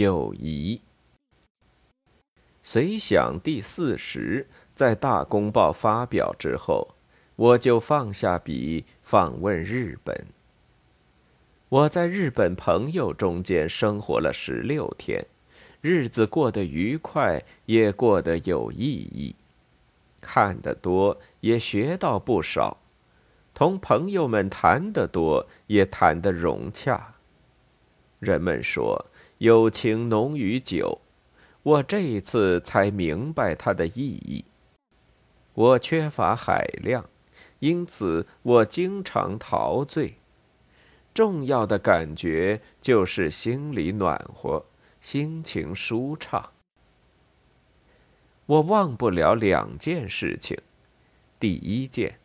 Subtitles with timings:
[0.00, 0.80] 友谊。
[2.62, 6.94] 随想第四十，在大公报发表之后，
[7.36, 10.26] 我就放下笔，访问日本。
[11.68, 15.26] 我在日本朋友中间生活了十六天，
[15.82, 19.36] 日子过得愉快，也过得有意义。
[20.22, 22.78] 看得多，也学到不少；
[23.52, 27.16] 同朋友们谈得多，也谈得融洽。
[28.18, 29.06] 人们说
[29.40, 31.00] 友情浓于酒，
[31.62, 34.44] 我这一次才明白它的意义。
[35.54, 37.08] 我缺乏海量，
[37.60, 40.16] 因此我经常陶醉。
[41.14, 44.66] 重要的感觉就是心里暖和，
[45.00, 46.52] 心情舒畅。
[48.44, 50.58] 我忘不了两件事情。
[51.38, 52.18] 第一件，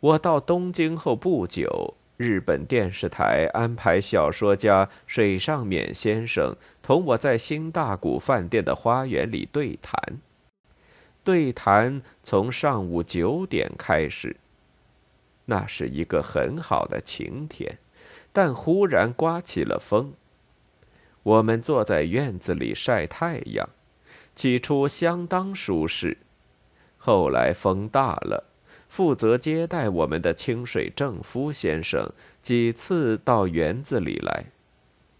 [0.00, 10.18] 我到东京后不久，日本电视台安排小说家水上勉先生同我在新大谷饭店的花园里对谈。
[11.22, 14.36] 对谈从上午九点开始。
[15.46, 17.78] 那是一个很好的晴天。
[18.32, 20.12] 但忽然刮起了风。
[21.22, 23.68] 我们坐在院子里晒太阳，
[24.36, 26.18] 起初相当舒适。
[26.98, 28.47] 后来风大了，
[28.88, 32.10] 负责接待我们的清水正夫先生
[32.42, 34.46] 几次到园子里来，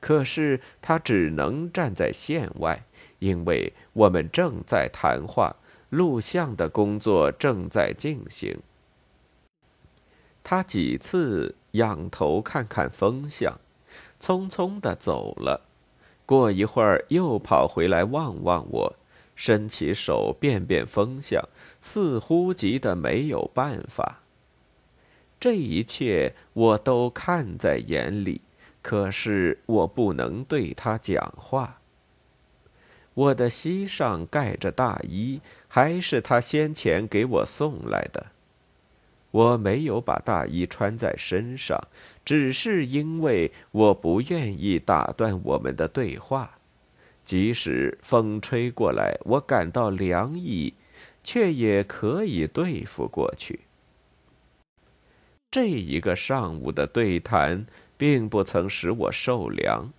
[0.00, 2.84] 可是他只能站在线外，
[3.18, 5.56] 因为我们正在谈话，
[5.90, 8.58] 录像的工作正在进行。
[10.44, 13.58] 他几次仰头看看风向，
[14.20, 15.62] 匆匆的走了。
[16.24, 18.96] 过一会儿又跑回来望望我，
[19.36, 21.48] 伸起手变变风向，
[21.80, 24.22] 似乎急得没有办法。
[25.38, 28.40] 这一切我都看在眼里，
[28.82, 31.78] 可是我不能对他讲话。
[33.14, 38.26] 我的膝上盖着大衣，还是他先前给我送来的。
[39.30, 41.78] 我没有把大衣穿在身上，
[42.24, 46.55] 只是因为我不愿意打断我们的对话。
[47.26, 50.72] 即使风吹过来，我感到凉意，
[51.22, 53.60] 却也可以对付过去。
[55.50, 57.66] 这一个上午的对谈，
[57.96, 59.92] 并不曾使我受凉。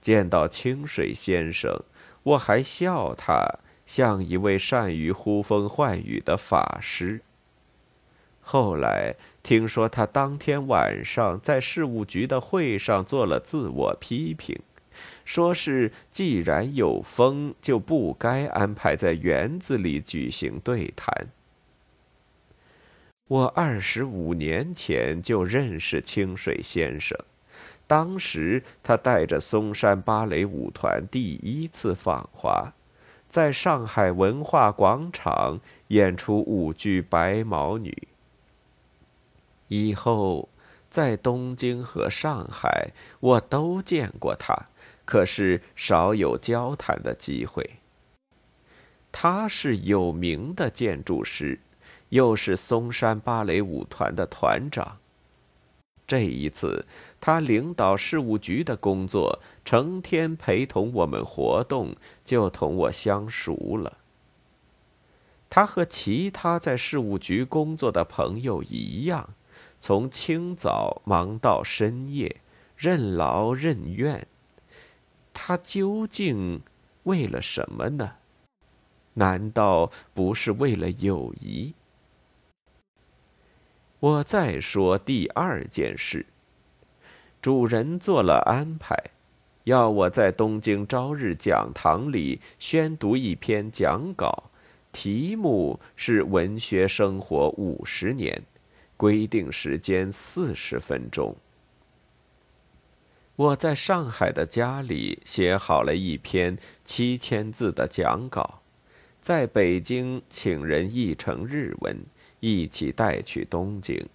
[0.00, 1.84] 见到清水先生，
[2.22, 7.20] 我还笑他像一位善于呼风唤雨的法师。
[8.40, 14.58] 后来听说他当天晚上在事务局的会上做了自我批评，
[15.24, 21.28] 说是既然有风，就不该安排在园子里举行对谈。
[23.28, 27.16] 我二十五年前就认识清水先生，
[27.86, 32.72] 当时他带着嵩山芭蕾舞团第一次访华，
[33.28, 37.90] 在上海文化广场演出舞剧《白毛女》。
[39.68, 40.48] 以后，
[40.90, 42.90] 在东京和上海，
[43.20, 44.66] 我都见过他，
[45.10, 47.68] 可是少有交谈的机会。
[49.10, 51.58] 他是有名的建筑师，
[52.10, 54.98] 又是嵩山芭蕾舞团的团长。
[56.06, 56.86] 这一次，
[57.20, 63.98] 他领导事务局的工作，成天陪同我们活动，就同我相熟了。
[65.48, 69.30] 他和其他在事务局工作的朋友一样。
[69.80, 72.36] 从清早忙到深夜，
[72.76, 74.28] 任劳任怨。
[75.32, 76.62] 他究竟
[77.04, 78.14] 为了什么呢？
[79.14, 81.74] 难道不是为了友谊？
[83.98, 86.26] 我再说第二件事。
[87.42, 88.96] 主人做了安排，
[89.64, 94.50] 要我在东京朝日讲堂里宣读一篇讲稿，
[94.92, 98.36] 题目是《文学生活五十年》。
[98.96, 101.34] 规定时间四十分钟。
[103.40, 108.60] 我在上海的家里写好了一篇七千字的讲稿，
[109.22, 112.04] 在北京请人译成日文，
[112.40, 114.06] 一起带去东京。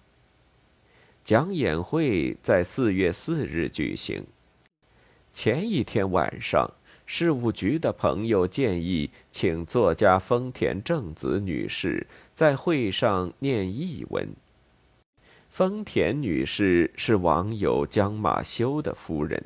[1.24, 4.24] 讲演会在四月四日举行。
[5.32, 6.74] 前一天晚上，
[7.04, 14.28] 事务局的朋友建议请作家丰田正子女士在会上念译文。
[15.56, 19.42] 丰田女士是网友江马修的夫人，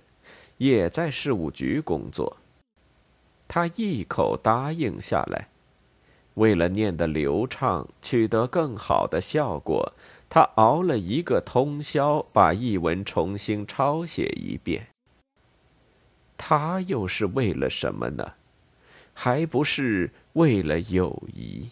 [0.57, 2.37] 也在事务局工作。
[3.47, 5.47] 她一口答应下来。
[6.35, 9.93] 为了念得流畅，取得更好的效果，
[10.29, 14.89] 她熬了一个通宵，把译文重新抄写一遍。
[16.37, 18.33] 他又是为了什么呢？
[19.15, 21.71] 还不是为了友谊。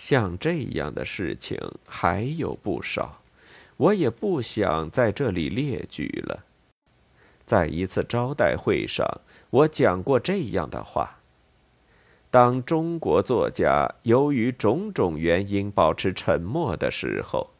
[0.00, 3.20] 像这样的事情还有不少，
[3.76, 6.42] 我也不想在这里列举了。
[7.44, 9.06] 在一次招待会上，
[9.50, 11.18] 我讲过这样的话：
[12.30, 17.50] 当中国作家由于种种原因保持沉默的时候，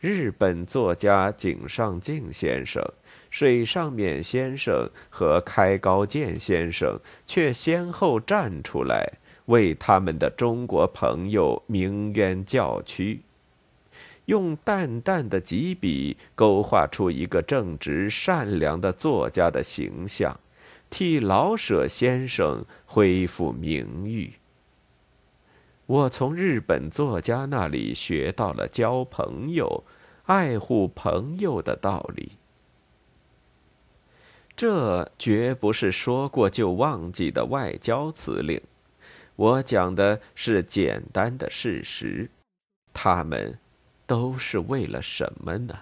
[0.00, 2.84] 日本作家井上靖先生。
[3.30, 9.12] 水上勉先生和开高健先生却先后站出来，
[9.46, 13.22] 为他们的中国朋友鸣冤叫屈，
[14.26, 20.38] 用淡淡的几笔勾画出一个正直善良的作家的形象，
[20.90, 24.32] 替老舍先生恢复名誉。
[25.86, 29.84] 我从日本作家那里学到了交朋友、
[30.24, 32.32] 爱护朋友的道理。
[34.56, 38.60] 这绝不是说过就忘记的外交辞令，
[39.36, 42.30] 我讲的是简单的事实。
[42.92, 43.58] 他们
[44.06, 45.80] 都是为了什么呢？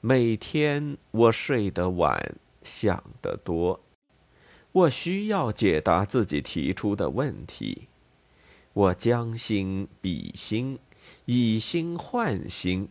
[0.00, 3.80] 每天我睡得晚，想得多，
[4.72, 7.88] 我需要解答自己提出的问题。
[8.72, 10.78] 我将心比心，
[11.24, 12.88] 以心换心。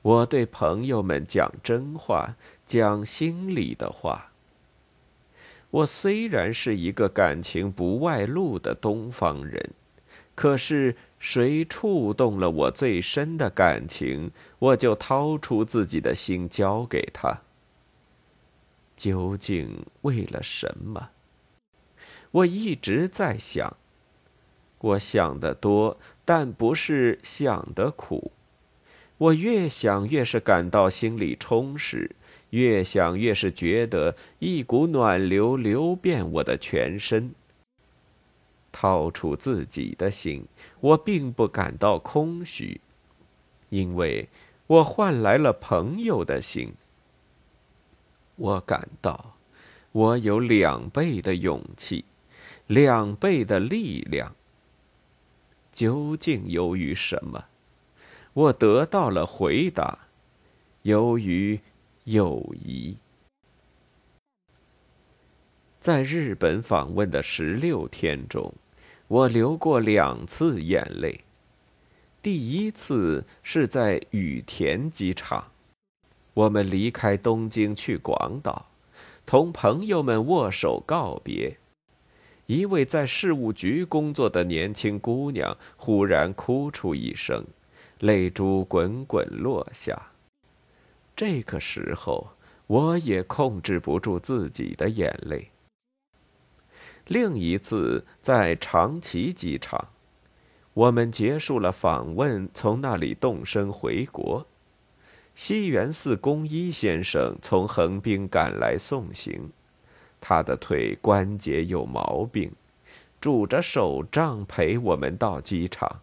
[0.00, 2.36] 我对朋友们讲真话，
[2.66, 4.31] 讲心里的话。
[5.72, 9.70] 我虽然是一个感情不外露的东方人，
[10.34, 17.40] 可是谁触动了我最深的感情，我就掏出自己的心交给他。
[18.94, 21.08] 究竟为了什么？
[22.30, 23.76] 我一直在想。
[24.78, 28.32] 我想得多，但不是想得苦。
[29.16, 32.10] 我越想越是感到心里充实，
[32.52, 37.34] 越想越是觉得一股暖流流遍我的全身。
[38.70, 40.46] 掏出自己的心，
[40.80, 42.80] 我并不感到空虚，
[43.68, 44.28] 因为
[44.66, 46.72] 我换来了朋友的心。
[48.36, 49.36] 我感到，
[49.92, 52.04] 我有两倍的勇气，
[52.66, 54.34] 两倍的力量。
[55.72, 57.46] 究竟由于什么？
[58.34, 59.98] 我得到了回答，
[60.82, 61.60] 由于
[62.04, 62.96] 友谊。
[65.80, 68.52] 在日本访问的十六天中，
[69.06, 71.20] 我流过两次眼泪。
[72.20, 75.52] 第一次是在羽田机场，
[76.34, 78.66] 我们离开东京去广岛，
[79.24, 81.56] 同朋友们握手告别。
[82.46, 87.44] 一位在事务局工作的年轻姑娘忽然哭出一声。
[88.00, 90.11] 泪珠滚滚落下。
[91.24, 92.32] 这个时候，
[92.66, 95.52] 我也控制不住自己的眼泪。
[97.06, 99.90] 另一次在长崎机场，
[100.74, 104.44] 我们结束了访问，从那里动身回国。
[105.36, 109.48] 西园寺公一先生从横滨赶来送行，
[110.20, 112.50] 他的腿关节有毛病，
[113.20, 116.00] 拄着手杖陪我们到机场。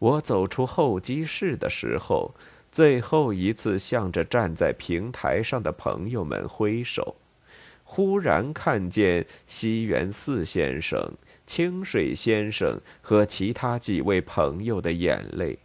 [0.00, 2.34] 我走出候机室的时候，
[2.72, 7.14] 最后一次向着站在平台上的朋友们挥手，
[7.84, 11.12] 忽然看见西园寺先生、
[11.46, 15.58] 清水先生和其他几位朋友的眼泪。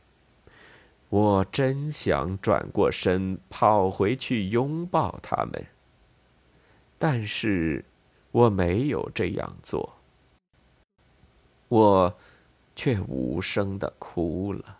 [1.08, 5.66] 我真想转过身跑回去拥抱他们，
[7.00, 7.86] 但是
[8.32, 9.96] 我没有这样做。
[11.70, 12.18] 我。
[12.80, 14.77] 却无声的哭了。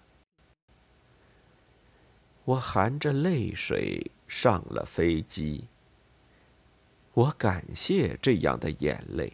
[2.48, 5.66] 我含着泪水上了飞机。
[7.14, 9.34] 我感谢这样的眼泪，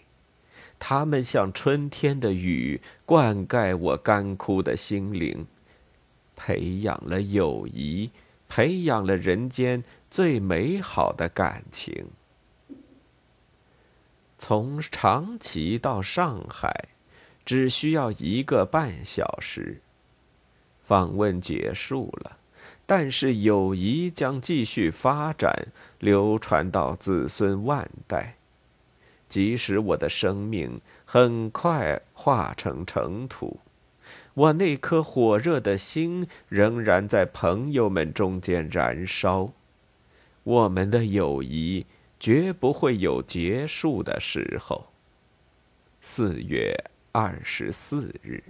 [0.79, 5.45] 它们像春天的雨，灌溉我干枯的心灵，
[6.35, 8.09] 培养了友谊，
[8.49, 12.07] 培养了人间最美好的感情。
[14.39, 16.89] 从长崎到上海。
[17.45, 19.81] 只需要一个半小时，
[20.81, 22.37] 访问结束了，
[22.85, 25.67] 但是友谊将继续发展，
[25.99, 28.35] 流传到子孙万代。
[29.27, 33.59] 即使我的生命很快化成尘土，
[34.33, 39.51] 我那颗火热的心仍然在朋友们中间燃烧。
[40.43, 41.85] 我们的友谊
[42.19, 44.87] 绝不会有结束的时候。
[46.01, 46.75] 四月。
[47.15, 48.43] 二十四日。